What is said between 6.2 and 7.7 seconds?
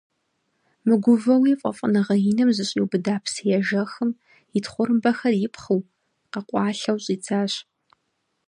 къэкъуалъэу щӀидзащ.